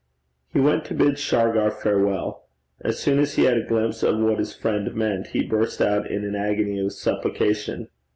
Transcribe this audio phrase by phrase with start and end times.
[0.51, 2.47] He went to bid Shargar farewell.
[2.79, 6.09] As soon as he had a glimpse of what his friend meant, he burst out
[6.09, 7.87] in an agony of supplication.